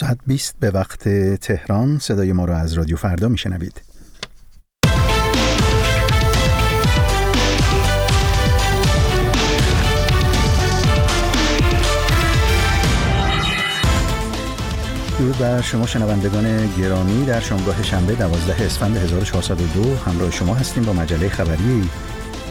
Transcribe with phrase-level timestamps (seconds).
[0.00, 3.82] ساعت 20 به وقت تهران صدای ما را از رادیو فردا میشنوید.
[15.18, 20.92] درود بر شما شنوندگان گرامی در شامگاه شنبه 12 اسفند 1402 همراه شما هستیم با
[20.92, 21.90] مجله خبری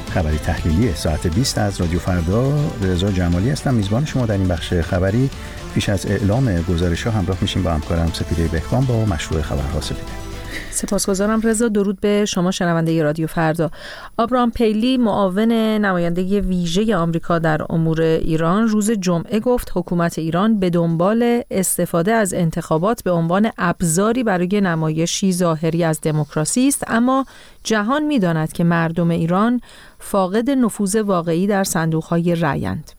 [0.10, 2.54] خبری تحلیلی ساعت 20 از رادیو فردا.
[2.82, 3.74] رضا جمالی هستم.
[3.74, 5.30] میزبان شما در این بخش خبری
[5.74, 10.29] پیش از اعلام گزارش ها همراه میشیم با همکارم سپیده بهکام با مشروع خبرها سپیده.
[10.72, 11.68] سپاسگزارم رضا.
[11.68, 13.72] درود به شما شنونده رادیو فردا.
[14.18, 20.70] آبرام پیلی معاون نماینده ویژه آمریکا در امور ایران روز جمعه گفت حکومت ایران به
[20.70, 26.84] دنبال استفاده از انتخابات به عنوان ابزاری برای نمایشی ظاهری از دموکراسی است.
[26.88, 27.26] اما
[27.64, 29.62] جهان می‌داند که مردم ایران
[30.00, 32.92] فاقد نفوذ واقعی در صندوقهای رأیند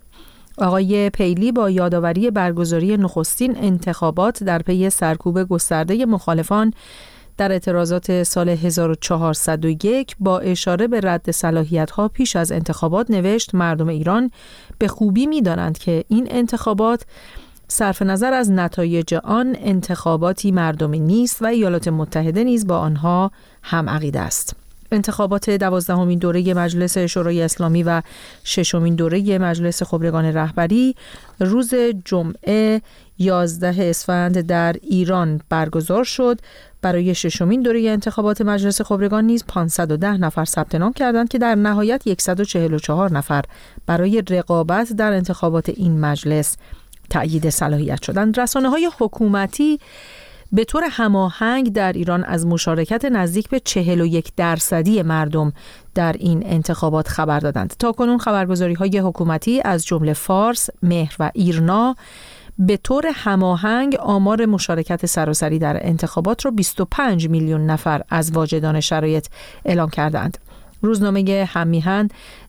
[0.58, 6.72] آقای پیلی با یادآوری برگزاری نخستین انتخابات در پی سرکوب گسترده مخالفان
[7.36, 13.88] در اعتراضات سال 1401 با اشاره به رد صلاحیت ها پیش از انتخابات نوشت مردم
[13.88, 14.30] ایران
[14.78, 17.04] به خوبی می دانند که این انتخابات
[17.68, 23.30] صرف نظر از نتایج آن انتخاباتی مردمی نیست و ایالات متحده نیز با آنها
[23.62, 24.56] هم عقیده است.
[24.92, 28.02] انتخابات دوازدهمین دوره مجلس شورای اسلامی و
[28.44, 30.94] ششمین دوره مجلس خبرگان رهبری
[31.40, 32.82] روز جمعه
[33.18, 36.40] 11 اسفند در ایران برگزار شد
[36.82, 42.20] برای ششمین دوره انتخابات مجلس خبرگان نیز 510 نفر ثبت نام کردند که در نهایت
[42.20, 43.44] 144 نفر
[43.86, 46.56] برای رقابت در انتخابات این مجلس
[47.10, 49.78] تأیید صلاحیت شدند رسانه های حکومتی
[50.52, 55.52] به طور هماهنگ در ایران از مشارکت نزدیک به 41 درصدی مردم
[55.94, 57.74] در این انتخابات خبر دادند.
[57.78, 61.96] تا کنون خبرگزاری های حکومتی از جمله فارس، مهر و ایرنا
[62.58, 69.26] به طور هماهنگ آمار مشارکت سراسری در انتخابات را 25 میلیون نفر از واجدان شرایط
[69.64, 70.38] اعلام کردند.
[70.82, 72.08] روزنامه همیهن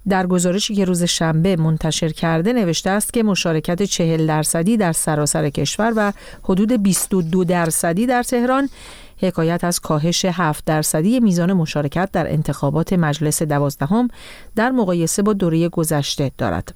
[0.10, 5.50] در گزارشی که روز شنبه منتشر کرده نوشته است که مشارکت 40 درصدی در سراسر
[5.50, 8.70] کشور و حدود 22 درصدی در تهران
[9.18, 14.08] حکایت از کاهش 7 درصدی میزان مشارکت در انتخابات مجلس دوازدهم
[14.56, 16.74] در مقایسه با دوره گذشته دارد.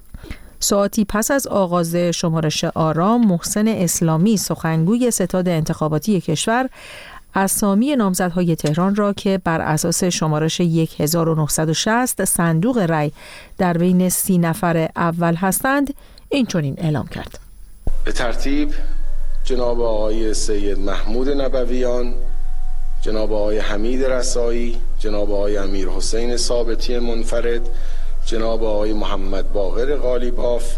[0.60, 6.70] ساعتی پس از آغاز شمارش آرام محسن اسلامی سخنگوی ستاد انتخاباتی کشور
[7.36, 13.12] اسامی نامزدهای تهران را که بر اساس شمارش 1960 صندوق رای
[13.58, 15.94] در بین سی نفر اول هستند
[16.30, 17.40] این چنین اعلام کرد.
[18.06, 18.74] به ترتیب
[19.44, 22.14] جناب آقای سید محمود نبویان
[23.02, 27.62] جناب آقای حمید رسایی جناب آقای امیر حسین ثابتی منفرد
[28.26, 30.78] جناب آقای محمد باقر غالیباف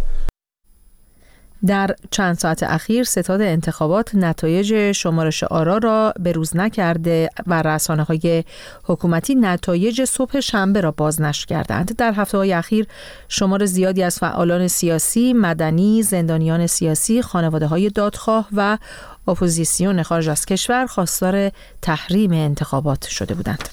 [1.65, 8.43] در چند ساعت اخیر ستاد انتخابات نتایج شمارش آرا را بروز نکرده و رسانه های
[8.83, 11.95] حکومتی نتایج صبح شنبه را بازنشر کردند.
[11.95, 12.87] در هفته های اخیر
[13.27, 18.77] شمار زیادی از فعالان سیاسی، مدنی، زندانیان سیاسی، خانواده های دادخواه و
[19.27, 23.69] اپوزیسیون خارج از کشور خواستار تحریم انتخابات شده بودند.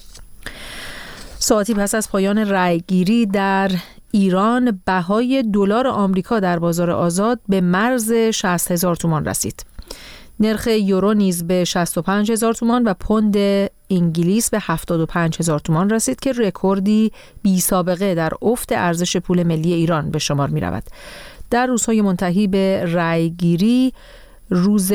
[1.39, 3.71] ساعتی پس از پایان رأی‌گیری در
[4.11, 9.65] ایران بهای دلار آمریکا در بازار آزاد به مرز 60 هزار تومان رسید.
[10.39, 13.35] نرخ یورو نیز به 65 هزار تومان و پوند
[13.89, 19.73] انگلیس به 75 هزار تومان رسید که رکوردی بی سابقه در افت ارزش پول ملی
[19.73, 20.83] ایران به شمار می رود.
[21.49, 23.93] در روزهای منتهی به رأیگیری
[24.49, 24.93] روز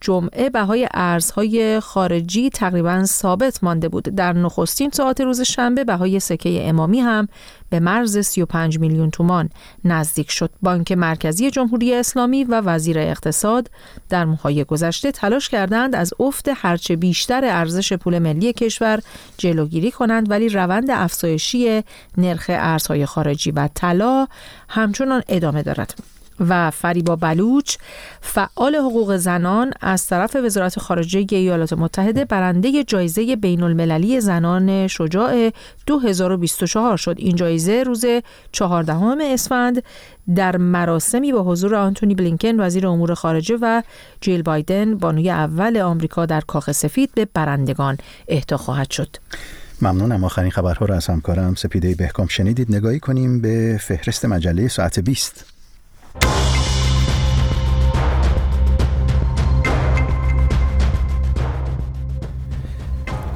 [0.00, 4.04] جمعه بهای ارزهای خارجی تقریبا ثابت مانده بود.
[4.04, 7.28] در نخستین ساعت روز شنبه بهای سکه امامی هم
[7.70, 9.50] به مرز 35 میلیون تومان
[9.84, 10.50] نزدیک شد.
[10.62, 13.70] بانک مرکزی جمهوری اسلامی و وزیر اقتصاد
[14.08, 19.00] در ماهای گذشته تلاش کردند از افت هرچه بیشتر ارزش پول ملی کشور
[19.38, 21.82] جلوگیری کنند ولی روند افزایشی
[22.16, 24.26] نرخ ارزهای خارجی و طلا
[24.68, 26.17] همچنان ادامه دارد.
[26.40, 27.76] و فریبا بلوچ
[28.20, 35.50] فعال حقوق زنان از طرف وزارت خارجه ایالات متحده برنده جایزه بین المللی زنان شجاع
[35.86, 37.14] 2024 شد.
[37.18, 38.04] این جایزه روز
[38.52, 39.82] 14 اسفند
[40.34, 43.82] در مراسمی با حضور آنتونی بلینکن وزیر امور خارجه و
[44.20, 47.98] جیل بایدن بانوی اول آمریکا در کاخ سفید به برندگان
[48.28, 49.16] اهدا خواهد شد.
[49.82, 50.24] ممنونم.
[50.24, 52.76] آخرین خبرها را از همکارم سپیده بهکام شنیدید.
[52.76, 55.57] نگاهی کنیم به فهرست مجله ساعت 20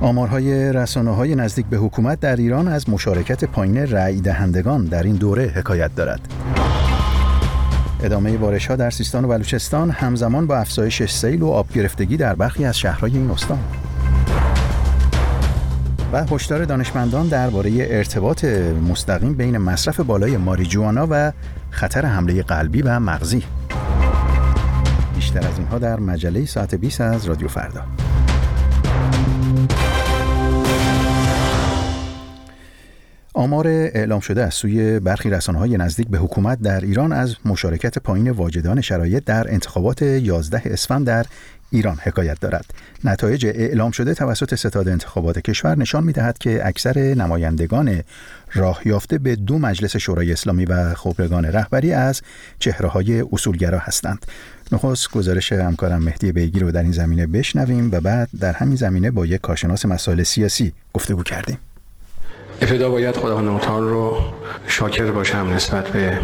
[0.03, 5.17] آمارهای رسانه های نزدیک به حکومت در ایران از مشارکت پایین رأی دهندگان در این
[5.17, 6.21] دوره حکایت دارد.
[8.03, 12.35] ادامه بارش ها در سیستان و بلوچستان همزمان با افزایش سیل و آب گرفتگی در
[12.35, 13.59] برخی از شهرهای این استان.
[16.13, 18.45] و هشدار دانشمندان درباره ارتباط
[18.91, 21.33] مستقیم بین مصرف بالای ماریجوانا و
[21.71, 23.43] خطر حمله قلبی و مغزی.
[25.15, 27.83] بیشتر از اینها در مجله ساعت 20 از رادیو فردا.
[33.35, 38.31] آمار اعلام شده از سوی برخی های نزدیک به حکومت در ایران از مشارکت پایین
[38.31, 41.27] واجدان شرایط در انتخابات 11 اسفند در
[41.71, 42.65] ایران حکایت دارد.
[43.05, 48.03] نتایج اعلام شده توسط ستاد انتخابات کشور نشان می دهد که اکثر نمایندگان
[48.55, 52.23] راه یافته به دو مجلس شورای اسلامی و خبرگان رهبری از
[52.59, 54.27] چهره های اصولگرا هستند.
[54.73, 59.11] نخست گزارش همکارم مهدی بیگی رو در این زمینه بشنویم و بعد در همین زمینه
[59.11, 61.59] با یک کارشناس مسائل سیاسی گفتگو کردیم.
[62.63, 64.17] ابتدا باید خدا نوتان رو
[64.67, 66.19] شاکر باشم نسبت به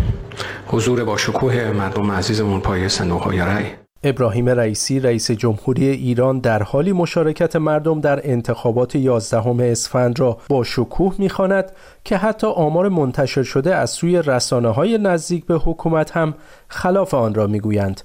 [0.67, 3.65] حضور با شکوه مردم عزیزمون پای صندوق های رأی
[4.03, 10.65] ابراهیم رئیسی رئیس جمهوری ایران در حالی مشارکت مردم در انتخابات 11 اسفند را با
[10.65, 11.73] شکوه می‌خواند
[12.05, 16.35] که حتی آمار منتشر شده از سوی رسانه های نزدیک به حکومت هم
[16.69, 18.01] خلاف آن را می‌گویند.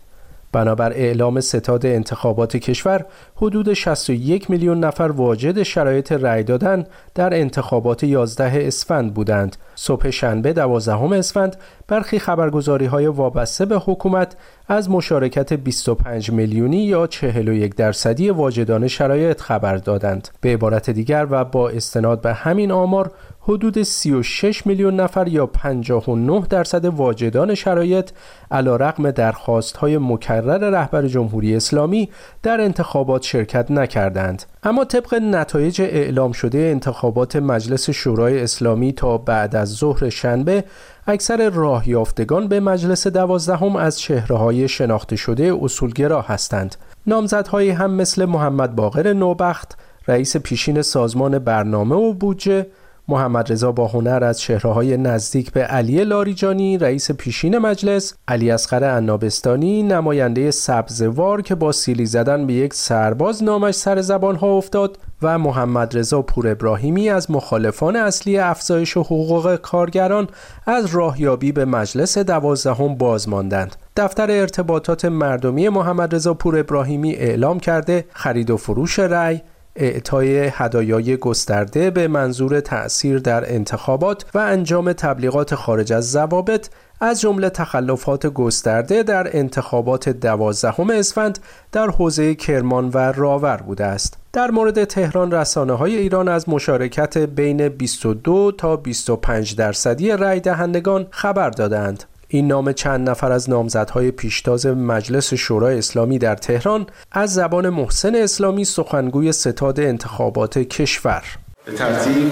[0.53, 3.05] بنابر اعلام ستاد انتخابات کشور
[3.35, 6.85] حدود 61 میلیون نفر واجد شرایط رأی دادن
[7.15, 9.57] در انتخابات 11 اسفند بودند.
[9.75, 11.55] صبح شنبه 12 اسفند
[11.87, 14.35] برخی خبرگزاری های وابسته به حکومت
[14.67, 20.27] از مشارکت 25 میلیونی یا 41 درصدی واجدان شرایط خبر دادند.
[20.41, 23.11] به عبارت دیگر و با استناد به همین آمار
[23.41, 28.11] حدود 36 میلیون نفر یا 59 درصد واجدان شرایط
[28.51, 32.09] علا رقم درخواست های مکرر رهبر جمهوری اسلامی
[32.43, 34.43] در انتخابات شرکت نکردند.
[34.65, 40.63] اما طبق نتایج اعلام شده انتخابات مجلس شورای اسلامی تا بعد از ظهر شنبه
[41.07, 46.75] اکثر راه یافتگان به مجلس دوازدهم از چهره شناخته شده اصولگرا هستند.
[47.07, 49.77] نامزدهایی هم مثل محمد باقر نوبخت
[50.07, 52.67] رئیس پیشین سازمان برنامه و بودجه
[53.07, 58.83] محمد رضا با هنر از های نزدیک به علی لاریجانی رئیس پیشین مجلس علی اصغر
[58.83, 64.97] عنابستانی نماینده سبزوار که با سیلی زدن به یک سرباز نامش سر زبان ها افتاد
[65.21, 70.27] و محمد رضا پور ابراهیمی از مخالفان اصلی افزایش حقوق کارگران
[70.65, 77.59] از راهیابی به مجلس دوازدهم باز ماندند دفتر ارتباطات مردمی محمد رضا پور ابراهیمی اعلام
[77.59, 79.41] کرده خرید و فروش رأی
[79.75, 86.69] اعطای هدایای گسترده به منظور تأثیر در انتخابات و انجام تبلیغات خارج از ضوابط
[87.01, 91.39] از جمله تخلفات گسترده در انتخابات دوازدهم اسفند
[91.71, 94.17] در حوزه کرمان و راور بوده است.
[94.33, 101.07] در مورد تهران رسانه های ایران از مشارکت بین 22 تا 25 درصدی رای دهندگان
[101.11, 102.03] خبر دادند.
[102.33, 108.15] این نام چند نفر از نامزدهای پیشتاز مجلس شورای اسلامی در تهران از زبان محسن
[108.15, 111.23] اسلامی سخنگوی ستاد انتخابات کشور.
[111.65, 112.31] به ترتیب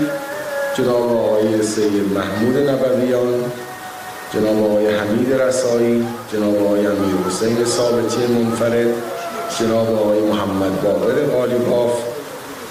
[0.78, 3.34] جناب آقای سید محمود نبویان
[4.34, 8.88] جناب آقای حمید رسایی جناب آقای امیر حسین ثابتی منفرد
[9.60, 12.04] جناب آقای محمد باقر قالیباف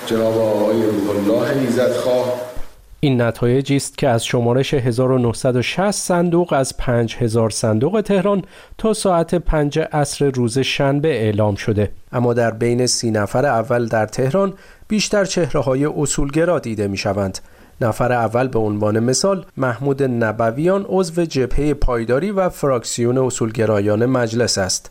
[0.06, 2.49] جناب آقای روح الله
[3.02, 8.42] این نتایجی است که از شمارش 1960 صندوق از 5000 صندوق تهران
[8.78, 11.92] تا ساعت 5 عصر روز شنبه اعلام شده.
[12.12, 14.54] اما در بین سی نفر اول در تهران
[14.88, 17.38] بیشتر چهره های اصولگرا دیده می شوند
[17.80, 24.90] نفر اول به عنوان مثال محمود نبویان عضو جبهه پایداری و فراکسیون اصولگرایان مجلس است.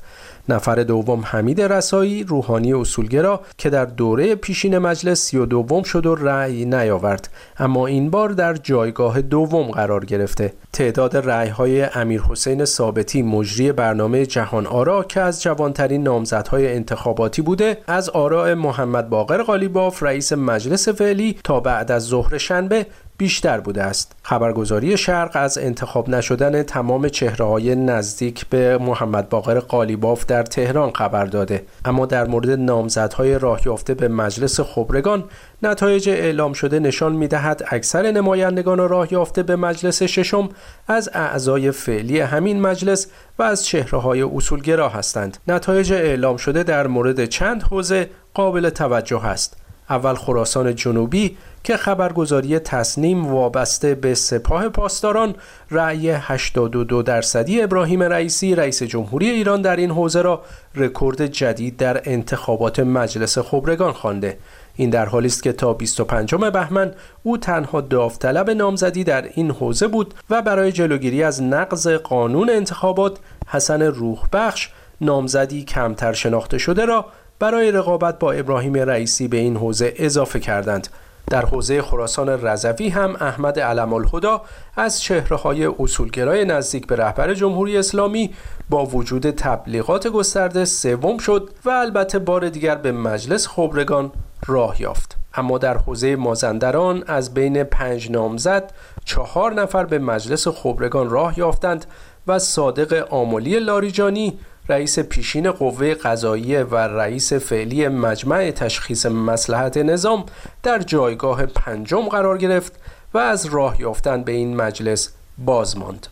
[0.52, 6.06] نفر دوم حمید رسایی روحانی اصولگرا که در دوره پیشین مجلس سی و دوم شد
[6.06, 7.30] و رأی نیاورد.
[7.58, 10.54] اما این بار در جایگاه دوم قرار گرفته.
[10.74, 17.42] تعداد رأی های امیر حسین ثابتی مجری برنامه جهان آرا که از جوانترین نامزدهای انتخاباتی
[17.42, 22.86] بوده از آراء محمد باقر قالیباف رئیس مجلس فعلی تا بعد از ظهر شنبه
[23.20, 24.16] بیشتر بوده است.
[24.24, 30.92] خبرگزاری شرق از انتخاب نشدن تمام چهره های نزدیک به محمد باقر قالیباف در تهران
[30.96, 35.24] خبر داده اما در مورد نامزدهای راه یافته به مجلس خبرگان
[35.64, 40.50] نتایج اعلام شده نشان می دهد اکثر نمایندگان راه یافته به مجلس ششم
[40.88, 43.08] از اعضای فعلی همین مجلس
[43.40, 45.38] و از چهره های اصولگرا هستند.
[45.48, 49.58] نتایج اعلام شده در مورد چند حوزه قابل توجه است.
[49.90, 55.36] اول خراسان جنوبی که خبرگزاری تصنیم وابسته به سپاه پاسداران
[55.72, 60.42] رأی 82 درصدی ابراهیم رئیسی رئیس جمهوری ایران در این حوزه را
[60.76, 64.38] رکورد جدید در انتخابات مجلس خبرگان خوانده.
[64.76, 66.94] این در حالی است که تا 25 بهمن
[67.24, 73.18] او تنها داوطلب نامزدی در این حوزه بود و برای جلوگیری از نقض قانون انتخابات
[73.48, 74.70] حسن روحبخش
[75.02, 77.06] نامزدی کمتر شناخته شده را
[77.40, 80.88] برای رقابت با ابراهیم رئیسی به این حوزه اضافه کردند.
[81.30, 84.42] در حوزه خراسان رضوی هم احمد علم الهدا
[84.76, 88.34] از چهره های اصولگرای نزدیک به رهبر جمهوری اسلامی
[88.70, 94.12] با وجود تبلیغات گسترده سوم شد و البته بار دیگر به مجلس خبرگان
[94.48, 95.18] راه یافت.
[95.34, 98.72] اما در حوزه مازندران از بین پنج نامزد
[99.06, 101.86] چهار نفر به مجلس خبرگان راه یافتند
[102.28, 110.26] و صادق آملی لاریجانی رئیس پیشین قوه قضاییه و رئیس فعلی مجمع تشخیص مسلحت نظام
[110.64, 112.74] در جایگاه پنجم قرار گرفت
[113.14, 116.08] و از راه یافتن به این مجلس باز ماند.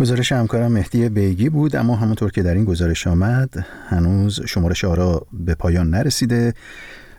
[0.00, 5.26] گزارش همکارم مهدی بیگی بود اما همونطور که در این گزارش آمد هنوز شمارش آرا
[5.32, 6.54] به پایان نرسیده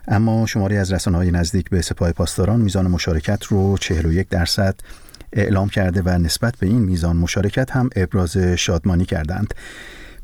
[0.08, 4.76] اما شماری از رسانه های نزدیک به سپاه پاسداران میزان مشارکت رو 41 درصد
[5.34, 9.54] اعلام کرده و نسبت به این میزان مشارکت هم ابراز شادمانی کردند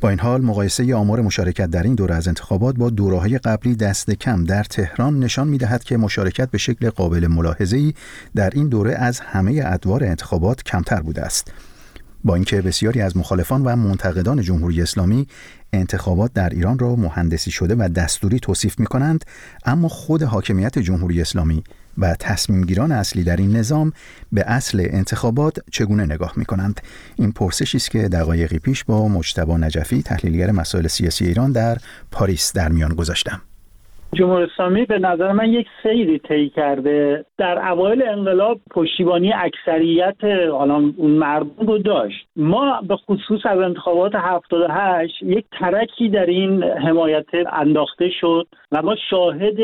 [0.01, 4.11] با این حال مقایسه آمار مشارکت در این دوره از انتخابات با دوره‌های قبلی دست
[4.11, 7.93] کم در تهران نشان می‌دهد که مشارکت به شکل قابل ملاحظه‌ای
[8.35, 11.51] در این دوره از همه ادوار انتخابات کمتر بوده است.
[12.23, 15.27] با اینکه بسیاری از مخالفان و منتقدان جمهوری اسلامی
[15.73, 19.25] انتخابات در ایران را مهندسی شده و دستوری توصیف می کنند
[19.65, 21.63] اما خود حاکمیت جمهوری اسلامی
[21.97, 23.93] و تصمیمگیران اصلی در این نظام
[24.31, 26.81] به اصل انتخابات چگونه نگاه می کنند
[27.15, 31.77] این پرسشی است که دقایقی پیش با مجتبا نجفی تحلیلگر مسائل سیاسی ایران در
[32.11, 33.41] پاریس در میان گذاشتم.
[34.13, 37.25] جمهوری اسلامی به نظر من یک سیری طی کرده.
[37.37, 42.27] در اوایل انقلاب پشتیبانی اکثریت حالا اون مردم رو داشت.
[42.35, 48.95] ما به خصوص از انتخابات 78 یک ترکی در این حمایت انداخته شد و ما
[49.09, 49.57] شاهد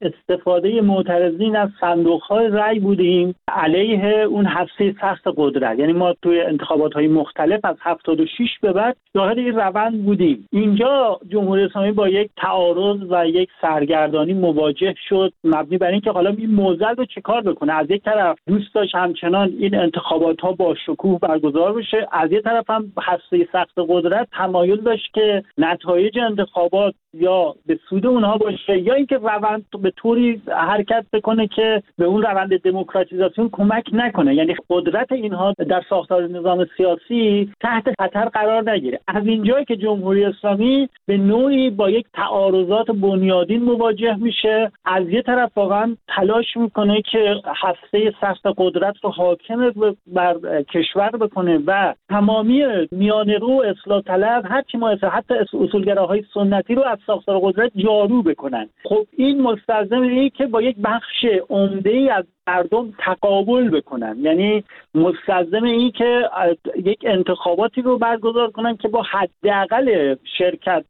[0.00, 5.78] استفاده معترضین از صندوق های رأی بودیم علیه اون هسته سخت قدرت.
[5.78, 10.48] یعنی ما توی انتخابات های مختلف از 76 به بعد شاهد این روند بودیم.
[10.52, 13.48] اینجا جمهوری اسلامی با یک تعارض و یک
[13.92, 18.38] سرگردانی مواجه شد مبنی بر اینکه حالا این موزل رو چکار بکنه؟ از یک طرف
[18.46, 23.48] دوست داشت همچنان این انتخابات ها با شکوه برگزار بشه از یک طرف هم هسته
[23.52, 29.64] سخت قدرت تمایل داشت که نتایج انتخابات یا به سود اونها باشه یا اینکه روند
[29.82, 34.34] به طوری حرکت بکنه که به اون روند دموکراتیزاسیون کمک نکنه.
[34.34, 39.00] یعنی قدرت اینها در ساختار نظام سیاسی تحت خطر قرار نگیره.
[39.08, 44.72] از اینجایی که جمهوری اسلامی به نوعی با یک تعارضات بنیادین مواجه میشه.
[44.84, 49.72] از یه طرف واقعا تلاش می‌کنه که هسته سخت قدرت رو حاکم
[50.06, 56.82] بر کشور بکنه و تمامی میانه رو اصلاح طلب هرچی ما حتی اصولگراهای سنتی رو
[56.82, 58.68] از ساختار قدرت جارو بکنن.
[58.84, 64.16] خب این مستلزم اینه که با یک بخش عمده ای از مردم تقابل بکنن.
[64.20, 66.28] یعنی مستلزم این که
[66.84, 70.84] یک انتخاباتی رو برگزار کنن که با حداقل شرکت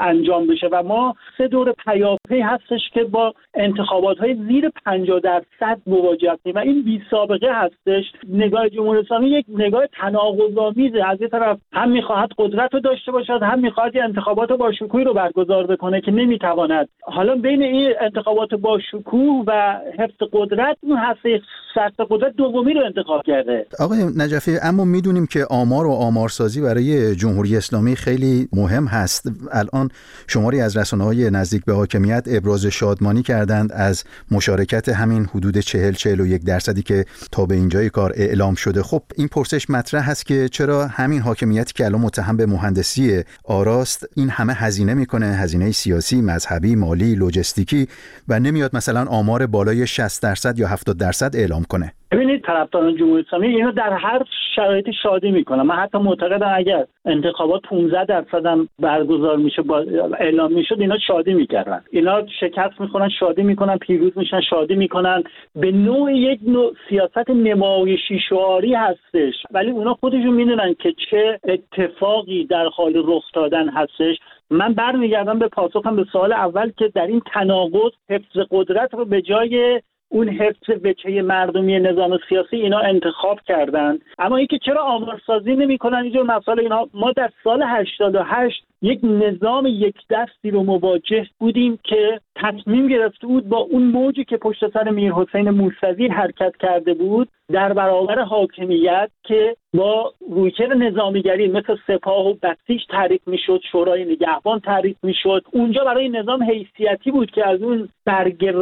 [0.00, 5.80] انجام بشه و ما سه دور پیاپی هستش که با انتخابات های زیر 50 درصد
[5.86, 8.04] مواجه هستیم و این بی سابقه هستش.
[8.28, 11.04] نگاه جمهوری اسلامی یک نگاه تناقض‌آمیزه.
[11.06, 15.14] از یه طرف هم می‌خواهد قدرت رو داشته باشد هم می‌خواهد انتخابات با شکوهی رو
[15.14, 16.88] برگزار بکنه که نمی‌تواند.
[17.02, 21.40] حالا بین این انتخابات با شکوه و حفظ قدرت اون هسته
[21.74, 23.66] سخت قدرت دومی رو انتخاب کرده.
[23.80, 29.28] آقای نجفی اما می‌دونیم که آمار و آمارسازی برای جمهوری اسلامی خیلی مهم هست.
[29.72, 29.90] الان
[30.26, 35.92] شماری از رسانه های نزدیک به حاکمیت ابراز شادمانی کردند از مشارکت همین حدود 40
[35.92, 38.82] 41 درصدی که تا به اینجای کار اعلام شده.
[38.82, 44.06] خب این پرسش مطرح هست که چرا همین حاکمیتی که الان متهم به مهندسی آراست
[44.14, 47.88] این همه هزینه می‌کنه؟ هزینه سیاسی مذهبی مالی لوجستیکی
[48.28, 51.92] و نمیاد مثلا آمار بالای 60 درصد یا 70 درصد اعلام کنه.
[52.14, 54.22] ببینید طرفداران جمهوری اسلامی اینو در هر
[54.56, 55.62] شرایطی شادی می‌کنن.
[55.62, 59.78] من حتی معتقدم اگر انتخابات 15 درصد هم برگزار میشه با
[60.18, 61.80] اعلام می‌شد اینا شادی می‌کردن.
[61.90, 65.22] اینا شکست می‌خورن شادی می‌کنن پیروز میشن شادی می‌کنن.
[65.56, 69.34] به نوع یک نوع سیاست نمایشی شعاری هستش.
[69.50, 74.16] ولی اونا خودشون می‌دونن که چه اتفاقی در حال رخ دادن هستش.
[74.50, 79.22] من برمیگردم به پاسخم به سوال اول که در این تناقض حفظ قدرت رو به
[79.22, 79.80] جای
[80.14, 86.22] اون حفظ وچه مردمی نظام سیاسی اینا انتخاب کردند اما اینکه چرا آمارسازی نمی‌کنن؟ اینجور
[86.22, 92.88] مسائل اینا ما در سال 88 یک نظام یک دستی رو مواجه بودیم که تصمیم
[92.88, 97.72] گرفته بود با اون موجی که پشت سر میر حسین موسوی حرکت کرده بود در
[97.72, 104.96] برابر حاکمیت که با رویکر نظامیگری مثل سپاه و بسیج تعریف می‌شد شورای نگهبان تعریف
[105.02, 105.44] می‌شد.
[105.52, 108.54] اونجا برای نظام حیثیتی بود که از اون برگ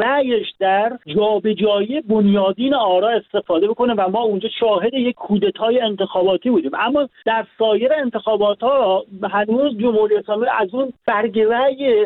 [0.61, 6.71] در جابجایی بنیادین آرا استفاده بکنه و ما اونجا شاهد یک کودتای انتخاباتی بودیم.
[6.75, 11.47] اما در سایر انتخابات ها هنوز جمهوری اسلامی از اون برگ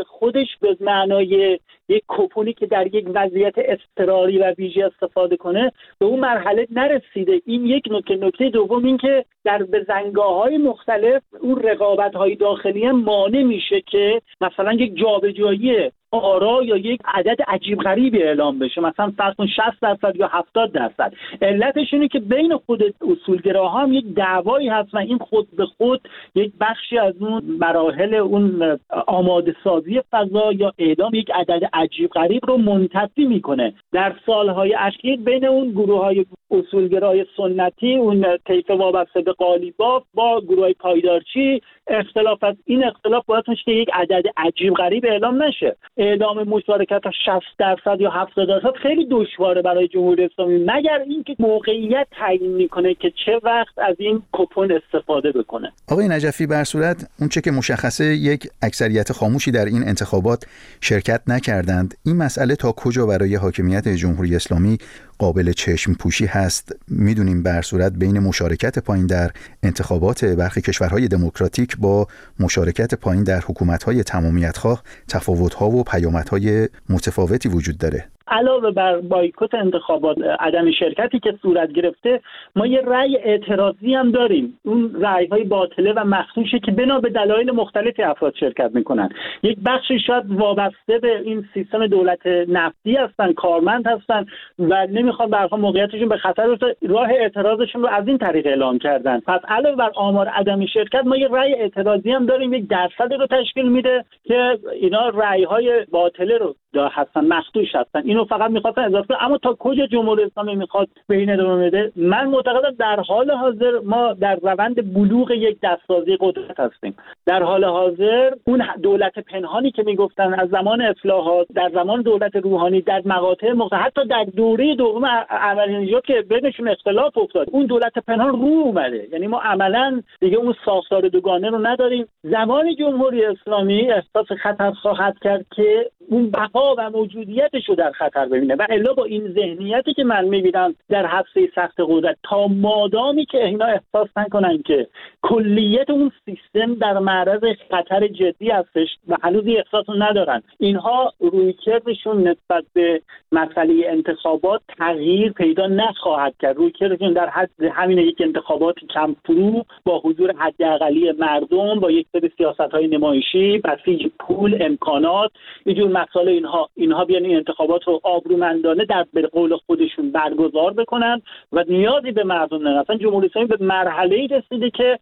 [0.06, 6.06] خودش به معنای یک کپونی که در یک وضعیت اضطراری و ویژه استفاده کنه به
[6.06, 7.42] اون مرحله نرسیده.
[7.46, 12.90] این یک نکته نکته دوم این که در بزنگاه های مختلف اون رقابت های داخلی
[12.90, 18.80] مانع میشه که مثلا یک جابجایی آرا یا یک عدد عجیب غریبی اعلام بشه.
[18.80, 21.12] مثلا فرض کن 60 درصد یا 70 درصد.
[21.42, 26.08] علتش اینه که بین خود اصولگراها هم یک دعوایی هست و این خود به خود
[26.34, 32.46] یک بخشی از اون مراحل اون آماده سازی فضا یا اعلام یک عدد عجیب غریب
[32.46, 33.74] رو منتفی می‌کنه.
[33.92, 40.40] در سالهای اخیر بین اون گروه های اصولگرای سنتی اون طیف وابسته به قالیباف با
[40.40, 45.76] گروه پایدارچی اختلاف از این اختلاف باید که یک عدد عجیب غریب اعلام نشه.
[45.96, 52.06] اعلام مشارکت 60 درصد یا 70 درصد خیلی دشواره برای جمهوری اسلامی مگر اینکه موقعیت
[52.10, 55.72] تعیین می‌کنه که چه وقت از این کپون استفاده بکنه.
[55.88, 60.44] آقای نجفی بر صورت اونچه که مشخصه یک اکثریت خاموشی در این انتخابات
[60.80, 61.94] شرکت نکردند.
[62.06, 64.78] این مسئله تا کجا برای حاکمیت جمهوری اسلامی
[65.18, 66.72] قابل چشم پوشی هست.
[66.88, 69.30] می‌دونیم بر صورت بین مشارکت پایین در
[69.62, 72.08] انتخابات برخی کشورهای دموکراتیک با
[72.40, 78.08] مشارکت پایین در حکومت‌های تمامیتخواه تفاوت‌ها و پیامدهای متفاوتی وجود داره.
[78.28, 82.20] علاوه بر بایکوت انتخابات عدم شرکتی که صورت گرفته
[82.56, 84.58] ما یه رأی اعتراضی هم داریم.
[84.64, 89.08] اون رأی های باطله و مخصوصه که بنا به دلایل مختلفی افراد شرکت می‌کنن.
[89.42, 94.26] یک بخشی شاید وابسته به این سیستم دولت نفتی هستن کارمند هستن
[94.58, 96.56] و نمی‌خوان برها موقعیتشون به خطر
[96.88, 99.20] راه اعتراضشون رو از این طریق اعلام کردن.
[99.20, 102.52] پس علاوه بر آمار عدم شرکت ما یه رأی اعتراضی هم داریم.
[102.52, 106.54] یک درصد رو تشکیل میده که اینا رأی های باطله رو
[106.84, 108.02] هستن مخدوش هستن.
[108.04, 112.26] اینو فقط می‌خواستن اضافه اما تا کجا جمهوری اسلامی می‌خواد به این ادامه بده؟ من
[112.26, 116.96] معتقدم در حال حاضر ما در روند بلوغ یک دستسازی قدرت هستیم.
[117.26, 122.80] در حال حاضر اون دولت پنهانی که می‌گفتن از زمان اصلاحات در زمان دولت روحانی
[122.80, 128.28] در مقاطع مختلف حتی در دوره دوم اولین که بینشون اختلاف افتاد اون دولت پنهان
[128.28, 129.08] رو اومده.
[129.12, 132.06] یعنی ما عملا دیگه اون ساختار دوگانه رو نداریم.
[132.22, 138.26] زمان جمهوری اسلامی احساس خطر خواهد کرد که اون بقا و موجودیتش رو در خطر
[138.26, 138.54] ببینه.
[138.54, 143.44] و الا با این ذهنیتی که من می‌بینم در حفظه سخت قدرت تا مادامی که
[143.44, 144.86] اینا احساس نکنن که
[145.22, 150.42] کلیت اون سیستم در معرض خطر جدی هستش و هنوز احساس ندارن.
[150.58, 156.56] اینها رویکردشون نسبت به مسئله انتخابات تغییر پیدا نخواهد کرد.
[156.56, 162.30] رویکردشون در حد همین یک انتخابات کم فرو با حضور حداقلی مردم با یک سری
[162.36, 165.30] سیاست های نمایشی بسیج پول امکانات
[165.64, 171.22] اینجور مسائل اینها اینها بیان این انتخابات رو آبرومندانه در به قول خودشون برگزار بکنن
[171.52, 174.98] و نیازی به مردم ندارن اصلا جمهوری اسلامی به مرحله رسیده که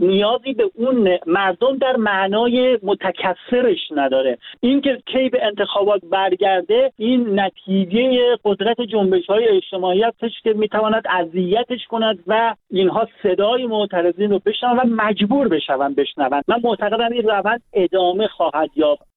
[0.00, 4.38] نیازی به اون مردم در معنای متکثرش نداره.
[4.60, 11.86] اینکه کی به انتخابات برگرده این نتیجه قدرت جنبش های اجتماعی هستش که می‌تواند اذیتش
[11.90, 15.62] کند و اینها صدای معترضین رو بشنون و مجبور بشون
[15.94, 19.11] بشنوند من معتقدم این روند ادامه خواهد یافت.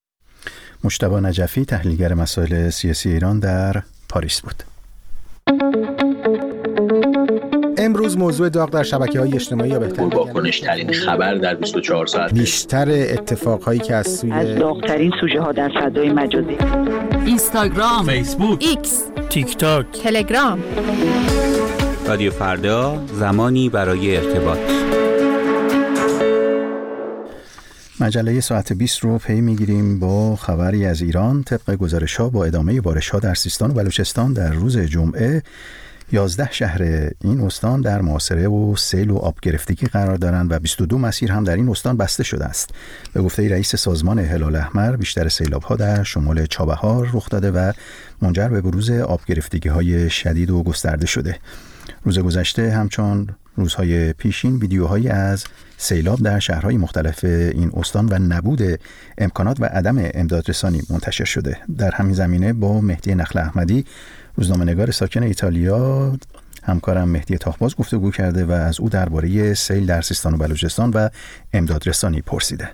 [0.86, 4.64] مشتبا نجفی تحلیلگر مسائل سیاسی ایران در پاریس بود.
[7.78, 12.34] امروز موضوع داغ در شبکه های اجتماعی یا بهتر واکنش ترین خبر در 24 ساعت.
[12.34, 16.58] بیشتر اتفاق هایی که از سوی از داغترین سوژه ها در فضای مجازی.
[17.26, 20.64] اینستاگرام فیسبوک ایکس تیک تاک تلگرام.
[22.08, 24.60] رادیو فردا زمانی برای ارتباط.
[28.00, 31.44] مجله ساعت 20 رو پی می‌گیریم با خبری از ایران.
[31.44, 35.44] طبق گزارش ها با ادامه بارش ها در سیستان و بلوچستان در روز جمعه
[36.12, 40.98] 11 شهر این استان در معاصره و سیل و آب گرفتگی قرار دارند و 22
[40.98, 42.70] مسیر هم در این استان بسته شده است.
[43.14, 47.72] به گفته رئیس سازمان هلال احمر بیشتر سیلاب ها در شمال چابهار رخ داده و
[48.22, 51.40] منجر به بروز آب گرفتگی های شدید و گسترده شده.
[52.04, 55.46] روز گذشته همچون روزهای پیشین ویدیوهایی از
[55.78, 58.62] سیلاب در شهرهای مختلف این استان و نبود
[59.18, 61.58] امکانات و عدم امدادرسانی منتشر شده.
[61.78, 63.86] در همین زمینه با مهدی نخل احمدی
[64.36, 66.14] روزنامه نگار ساکن ایتالیا
[66.64, 71.10] همکارم مهدی تاخباز گفتگو کرده و از او درباره سیل در سیستان و بلوچستان و
[71.54, 72.70] امدادرسانی پرسیده.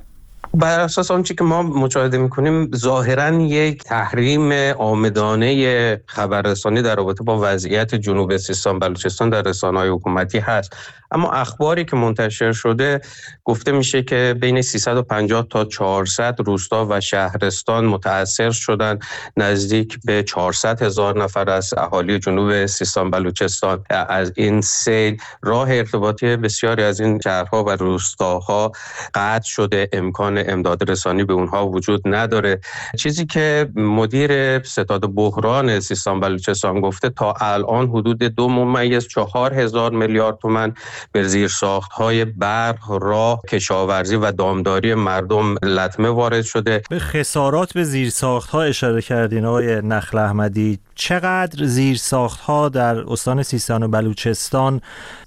[0.54, 7.40] بر اساس آنچه که ما مشاهده می‌کنیم ظاهرا یک تحریم آمدانه خبررسانی در رابطه با
[7.44, 10.76] وضعیت جنوب سیستان بلوچستان در رسانه‌های حکومتی هست.
[11.12, 13.02] اما اخباری که منتشر شده
[13.44, 19.00] گفته میشه که بین 350 تا 400 روستا و شهرستان متاثر شدن
[19.38, 23.84] نزدیک به 400 هزار نفر از اهالی جنوب سیستان بلوچستان.
[23.90, 28.72] از این سیل راه ارتباطی بسیاری از این شهرها و روستاها
[29.14, 29.90] قطع شده.
[29.94, 32.60] امکان امداد رسانی به اونها وجود نداره.
[33.00, 39.92] چیزی که مدیر ستاد بحران سیستان بلوچستان گفته تا الان حدود دو ممیز چهار هزار
[39.92, 40.74] میلیارد تومن
[41.12, 46.82] به زیر ساخت های برق راه کشاورزی و دامداری مردم لطمه وارد شده.
[46.90, 50.80] به خسارات به زیر ساخت ها اشاره کردین آقای نخل احمدی.
[50.96, 54.82] چقدر زیر ساخت ها در استان سیستان و بلوچستان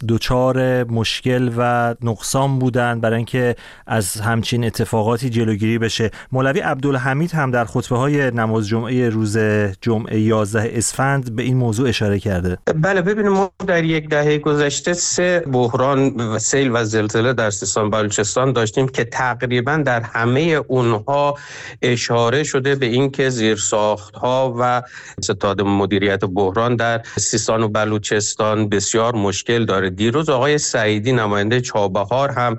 [0.09, 3.57] دچار مشکل و نقصان بودند برای اینکه
[3.87, 9.39] از همچین اتفاقاتی جلوگیری بشه؟ مولوی عبدالحمید هم در خطبه های نماز جمعه روز
[9.81, 12.59] جمعه 11 اسفند به این موضوع اشاره کرده.
[12.75, 17.91] بله ببینیم ما در یک دهه گذشته سه بحران و سیل و زلزله در سیستان
[17.91, 21.39] بلوچستان داشتیم که تقریبا در همه اونها
[21.83, 24.83] اشاره شده به اینکه زیرساخت ها و
[25.21, 29.91] ستاد مدیریت بحران در سیستان و بلوچستان بسیار مشکل داره.
[29.91, 32.57] دیروز آقای سعیدی نماینده چابهار هم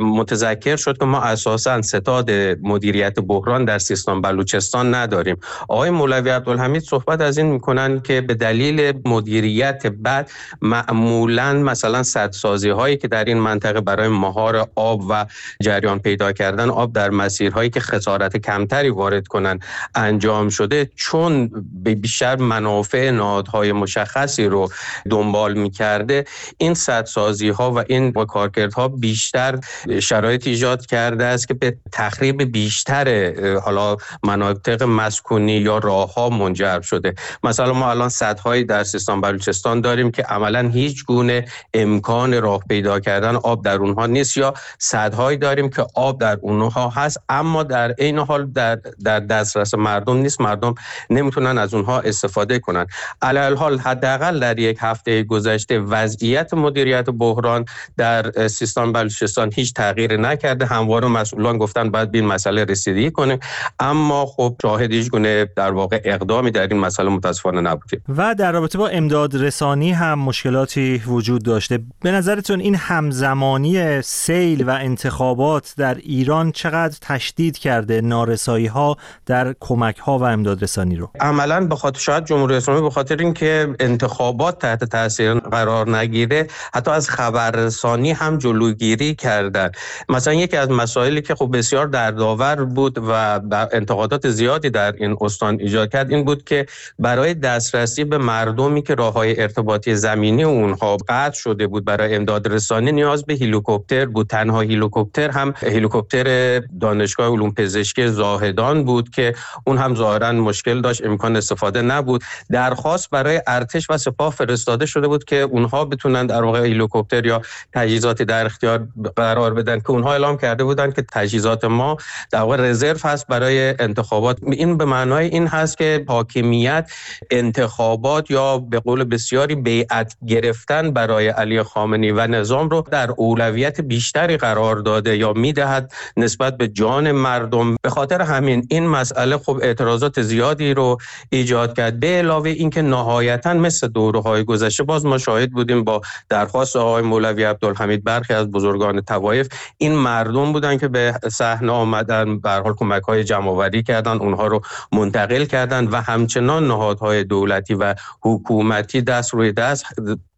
[0.00, 2.30] متذکر شد که ما اساسا ستاد
[2.62, 5.36] مدیریت بحران در سیستان بلوچستان نداریم.
[5.68, 10.30] آقای مولوی عبدالحمید صحبت از این می‌کنن که به دلیل مدیریت بد
[10.62, 15.26] معمولا مثلا سدسازی هایی که در این منطقه برای مهار آب و
[15.62, 19.58] جریان پیدا کردن آب در مسیرهایی که خسارت کمتری وارد کنن
[19.94, 24.68] انجام شده چون به بیشتر منافع نهادهای مشخصی رو
[25.10, 26.24] دنبال می‌کرده
[26.58, 29.58] این سدسازی ها و این کارکردها بیشتر
[30.02, 36.80] شرایط ایجاد کرده است که به تخریب بیشتر حالا مناطق مسکونی یا راه ها منجر
[36.80, 37.14] شده.
[37.42, 43.00] مثلا ما الان سدهایی در سیستان بلوچستان داریم که عملا هیچ گونه امکان راه پیدا
[43.00, 47.94] کردن آب در اونها نیست یا سدهایی داریم که آب در اونها هست اما در
[47.98, 50.74] این حال در, در دسترس مردم نیست مردم
[51.10, 52.86] نمی‌تونن از اونها استفاده کنن.
[53.22, 57.64] علی حال حداقل در یک هفته گذشته وضعیت مدیریت بحران
[57.96, 60.66] در سیستان بلوچستان هیچ تغییر نکرده.
[60.66, 63.38] همواره مسئولان گفتن باید به این مسئله رسیدگی کنیم.
[63.80, 68.52] اما خب شاهد هیچ گونه در واقع اقدامی در این مسئله متاسفانه نبودیم و در
[68.52, 71.78] رابطه با امداد رسانی هم مشکلاتی وجود داشته.
[72.08, 79.54] به نظرتون این همزمانی سیل و انتخابات در ایران چقدر تشدید کرده نارسایی ها در
[79.60, 83.74] کمک ها و امداد رسانی رو؟ عملا به خاطر شاید جمهوری اسلامی به خاطر اینکه
[83.80, 89.70] انتخابات تحت تاثیر قرار نگیره حتی از خبررسانی هم جلوگیری کردن.
[90.08, 93.40] مثلا یکی از مسائلی که خب بسیار دردآور بود و
[93.72, 96.66] انتقادات زیادی در این استان ایجاد کرد این بود که
[96.98, 102.52] برای دسترسی به مردمی که راه های ارتباطی زمینی اونها قطع شده بود برای امداد
[102.52, 104.26] رسانی نیاز به هلیکوپتر بود.
[104.26, 109.34] تنها هلیکوپتر هم هلیکوپتر دانشگاه علوم پزشکی زاهدان بود که
[109.66, 112.24] اون هم ظاهرا مشکل داشت امکان استفاده نبود.
[112.50, 117.42] درخواست برای ارتش و سپاه فرستاده شده بود که اونها بتونن در واقع هلیکوپتر یا
[117.74, 121.96] تجهیزاتی در اختیار قرار بدن که اونها اعلام کرده بودن که تجهیزات ما
[122.30, 124.38] در واقع رزرو هست برای انتخابات.
[124.42, 126.90] این به معنای این هست که حاکمیت
[127.30, 133.80] انتخابات یا به قول بسیاری بیعت گرفتن برای علی خامنی و نظام رو در اولویت
[133.80, 137.76] بیشتری قرار داده یا می‌دهد نسبت به جان مردم.
[137.82, 140.98] به خاطر همین این مسئله خب اعتراضات زیادی رو
[141.30, 142.00] ایجاد کرد.
[142.00, 147.02] به علاوه اینکه نهایتا مثل دوره های گذشته باز ما شاهد بودیم با درخواست آقای
[147.02, 152.74] مولوی عبدالحمید برخی از بزرگان توایف این مردم بودن که به صحنه آمدن به حال
[152.74, 154.60] کمک های جمع کردن اونها رو
[154.92, 159.84] منتقل کردن و همچنان نهادهای دولتی و حکومتی دست روی دست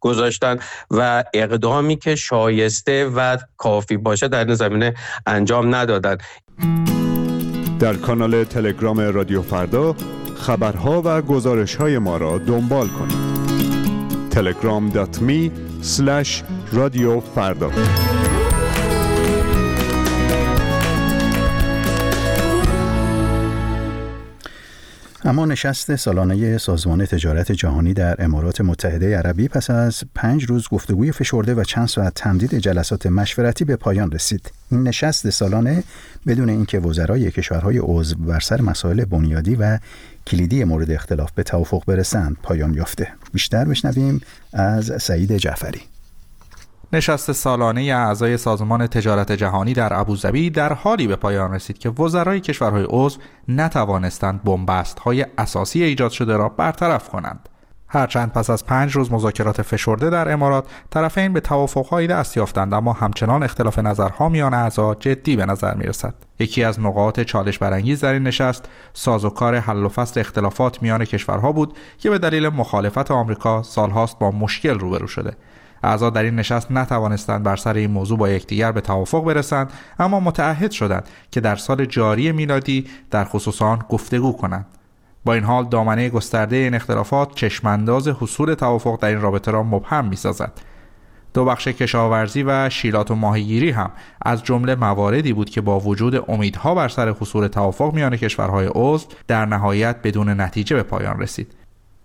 [0.01, 0.59] گذاشتن
[0.91, 4.93] و اقدامی که شایسته و کافی باشه در این زمینه
[5.27, 6.17] انجام ندادن.
[7.79, 9.95] در کانال تلگرام رادیو فردا
[10.35, 13.31] خبرها و گزارش های ما را دنبال کنید.
[14.31, 15.51] telegram.me
[17.35, 17.71] فردا.
[25.25, 31.11] اما نشست سالانه سازمان تجارت جهانی در امارات متحده عربی پس از پنج روز گفتگوی
[31.11, 34.51] فشرده و چند ساعت تمدید جلسات مشورتی به پایان رسید.
[34.71, 35.83] این نشست سالانه
[36.27, 39.79] بدون اینکه وزرای کشورهای عضو بر سر مسائل بنیادی و
[40.27, 43.07] کلیدی مورد اختلاف به توافق برسند پایان یافته.
[43.33, 44.21] بیشتر بشنویم
[44.53, 45.81] از سعید جعفری.
[46.93, 52.39] نشست سالانه اعضای سازمان تجارت جهانی در ابوظبی در حالی به پایان رسید که وزرای
[52.39, 57.49] کشورهای عضو نتوانستند بنبست های اساسی ایجاد شده را برطرف کنند.
[57.87, 62.93] هرچند پس از پنج روز مذاکرات فشرده در امارات طرفین به توافقهایی دست یافتند اما
[62.93, 66.13] همچنان اختلاف نظرها میان اعضا جدی به نظر می رسد.
[66.39, 71.51] یکی از نقاط چالش برانگیز در این نشست سازوکار حل و فصل اختلافات میان کشورها
[71.51, 75.33] بود که به دلیل مخالفت آمریکا سالهاست با مشکل روبرو شده
[75.83, 80.19] اعضا در این نشست نتوانستند بر سر این موضوع با یکدیگر به توافق برسند اما
[80.19, 84.65] متعهد شدند که در سال جاری میلادی در خصوص آن گفتگو کنند.
[85.25, 90.05] با این حال دامنه گسترده این اختلافات چشمانداز حصول توافق در این رابطه را مبهم
[90.05, 90.51] می‌سازد.
[91.33, 93.91] دو بخش کشاورزی و شیلات و ماهیگیری هم
[94.21, 99.07] از جمله مواردی بود که با وجود امیدها بر سر حصول توافق میان کشورهای عضو
[99.27, 101.60] در نهایت بدون نتیجه به پایان رسید.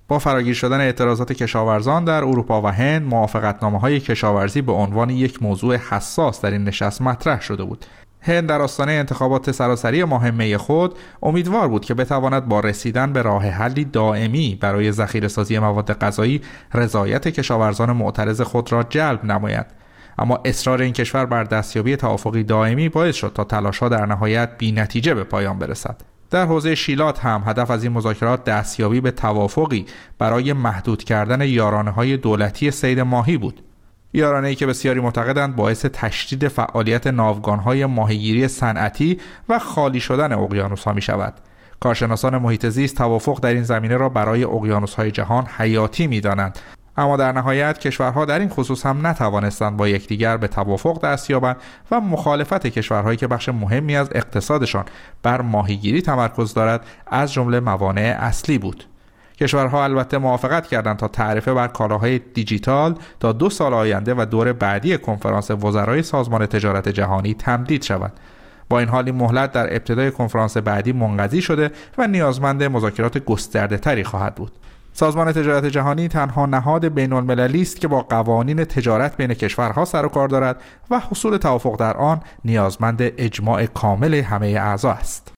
[0.09, 5.42] با فراگیر شدن اعتراضات کشاورزان در اروپا و هند موافقتنامه های کشاورزی به عنوان یک
[5.42, 7.87] موضوع حساس در این نشست مطرح شده بود.
[8.21, 13.23] هند در آستانه انتخابات سراسری ماه می خود امیدوار بود که بتواند با رسیدن به
[13.23, 16.40] راه حلی دائمی برای ذخیره سازی مواد غذایی
[16.75, 19.66] رضایت کشاورزان معترض خود را جلب نماید.
[20.19, 24.73] اما اصرار این کشور بر دستیابی توافقی دائمی باعث شد تا تلاشها در نهایت بی
[24.73, 26.16] نتیجه به پایان برسد.
[26.31, 29.87] در حوزه شیلات هم هدف از این مذاکرات دستیابی به توافقی
[30.19, 33.62] برای محدود کردن یارانه های دولتی سید ماهی بود.
[34.12, 40.33] یارانه ای که بسیاری معتقدند باعث تشدید فعالیت ناوگان های ماهیگیری صنعتی و خالی شدن
[40.33, 41.35] اقیانوس ها می شود
[41.81, 46.59] کارشناسان محیط زیست توافق در این زمینه را برای اقیانوس های جهان حیاتی می دانند
[46.97, 51.57] اما در نهایت کشورها در این خصوص هم نتوانستند با یکدیگر به توافق دست یابند
[51.91, 54.85] و مخالفت کشورهایی که بخش مهمی از اقتصادشان
[55.23, 58.85] بر ماهیگیری تمرکز دارد از جمله موانع اصلی بود.
[59.41, 64.53] کشورها البته موافقت کردند تا تعرفه بر کالاهای دیجیتال تا دو سال آینده و دور
[64.53, 68.13] بعدی کنفرانس وزرای سازمان تجارت جهانی تمدید شود
[68.69, 73.77] با این حال این مهلت در ابتدای کنفرانس بعدی منقضی شده و نیازمند مذاکرات گسترده
[73.77, 74.53] تری خواهد بود.
[74.97, 80.07] سازمان تجارت جهانی تنها نهاد بین المللی است که با قوانین تجارت بین کشورها سر
[80.07, 85.33] و کار دارد و حصول توافق در آن نیازمند اجماع کامل همه اعضا است.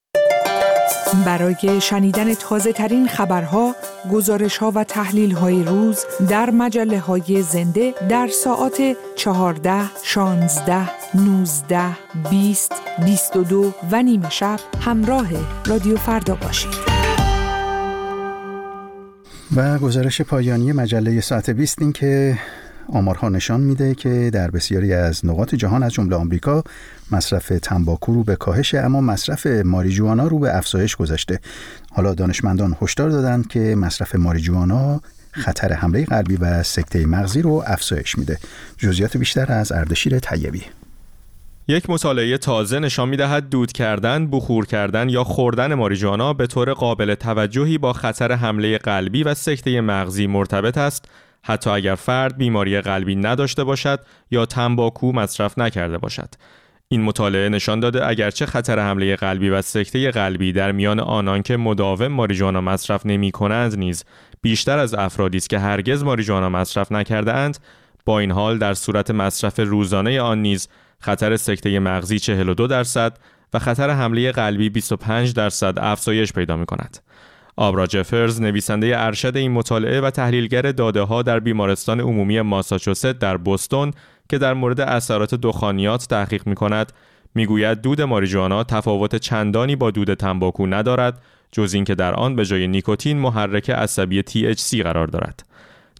[1.26, 3.74] برای شنیدن تازه ترین خبرها،
[4.12, 11.80] گزارش ها و تحلیل های روز در مجله های زنده در ساعت 14, 16, 19,
[12.30, 12.72] 20,
[13.04, 15.28] 22 و نیمه شب همراه
[15.66, 16.97] رادیو فردا باشید.
[19.56, 22.38] و گزارش پایانی مجله ساعت 20 این که
[22.88, 26.64] آمارها نشان میده که در بسیاری از نقاط جهان از جمله آمریکا
[27.10, 31.40] مصرف تنباکو رو به کاهش اما مصرف ماریجوانا رو به افزایش گذاشته.
[31.92, 38.18] حالا دانشمندان هشدار دادند که مصرف ماریجوانا خطر حمله قلبی و سکته مغزی رو افزایش
[38.18, 38.38] میده.
[38.78, 40.62] جزئیات بیشتر از اردشیر طیبی.
[41.70, 47.14] یک مطالعه تازه نشان می‌دهد دود کردن، بخور کردن یا خوردن ماریجوانا به طور قابل
[47.14, 51.04] توجهی با خطر حمله قلبی و سکته مغزی مرتبط است
[51.42, 54.00] حتی اگر فرد بیماری قلبی نداشته باشد
[54.30, 56.28] یا تنباکو مصرف نکرده باشد.
[56.88, 61.56] این مطالعه نشان داده اگرچه خطر حمله قلبی و سکته قلبی در میان آنان که
[61.56, 64.04] مداوم ماریجوانا مصرف نمی کنند نیز
[64.42, 67.58] بیشتر از افرادی است که هرگز ماریجوانا مصرف نکرده اند
[68.04, 70.68] با این حال در صورت مصرف روزانه آن نیز
[71.00, 73.18] خطر سکته مغزی 42 درصد
[73.54, 76.98] و خطر حمله قلبی 25 درصد افزایش پیدا می کند.
[77.56, 83.36] آبرا جفرز نویسنده ارشد این مطالعه و تحلیلگر داده ها در بیمارستان عمومی ماساچوست در
[83.36, 83.92] بوستون
[84.28, 86.92] که در مورد اثرات دخانیات تحقیق می کند
[87.34, 92.68] می‌گوید دود ماریجوانا تفاوت چندانی با دود تنباکو ندارد جز اینکه در آن به جای
[92.68, 95.46] نیکوتین محرک عصبی THC قرار دارد.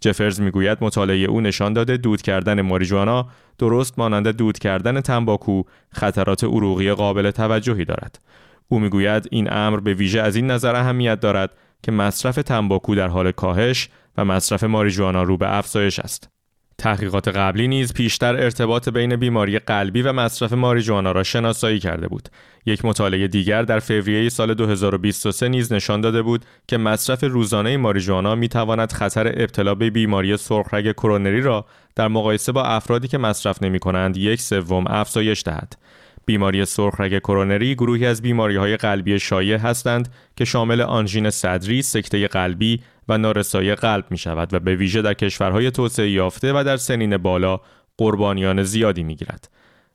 [0.01, 6.43] جفرز می‌گوید مطالعه او نشان داده دود کردن ماریجوانا درست مانند دود کردن تنباکو خطرات
[6.43, 8.19] عروقی قابل توجهی دارد.
[8.67, 11.51] او می‌گوید این امر به ویژه از این نظر اهمیت دارد
[11.83, 16.29] که مصرف تنباکو در حال کاهش و مصرف ماریجوانا رو به افزایش است.
[16.79, 22.29] تحقیقات قبلی نیز پیشتر ارتباط بین بیماری قلبی و مصرف ماریجوانا را شناسایی کرده بود.
[22.65, 28.35] یک مطالعه دیگر در فوریه سال 2023 نیز نشان داده بود که مصرف روزانه ماریجوانا
[28.35, 31.65] می تواند خطر ابتلا به بیماری سرخرگ کرونری را
[31.95, 35.77] در مقایسه با افرادی که مصرف نمی کنند یک سوم افزایش دهد.
[36.29, 42.27] بیماری سرخرگ کرونری گروهی از بیماری های قلبی شایع هستند که شامل آنژین صدری، سکته
[42.27, 46.77] قلبی و نارسایی قلب می شود و به ویژه در کشورهای توسعه یافته و در
[46.77, 47.59] سنین بالا
[47.97, 49.49] قربانیان زیادی می گیرد.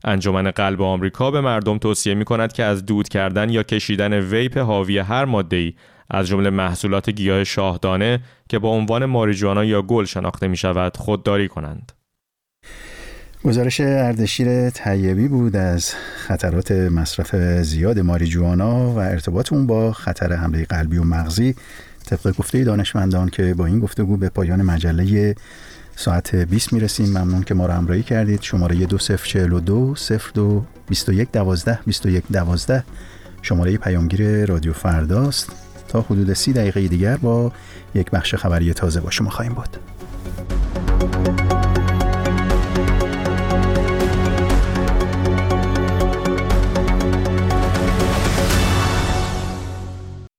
[0.05, 4.59] انجمن قلب آمریکا به مردم توصیه می کند که از دود کردن یا کشیدن ویپ
[4.59, 5.73] حاوی هر ماده
[6.11, 11.49] از جمله محصولات گیاه شاهدانه که با عنوان ماریجوانا یا گل شناخته می شود خودداری
[11.49, 11.93] کنند.
[13.45, 20.65] گزارش اردشیر طیبی بود از خطرات مصرف زیاد ماریجوانا و ارتباط اون با خطر حمله
[20.65, 21.55] قلبی و مغزی
[22.07, 25.35] طبق گفته دانشمندان که با این گفتگو به پایان مجله
[25.97, 27.09] ساعت 20 می‌رسیم.
[27.09, 28.43] ممنون که ما رو همراهی کردید.
[28.43, 29.95] شماره 2042
[30.35, 32.85] 02 21 12 21 12
[33.43, 35.53] شماره پیامگیر رادیو فرداست.
[35.89, 37.53] تا حدود سی دقیقه دیگر با
[37.95, 39.77] یک بخش خبری تازه با شما خواهیم بود.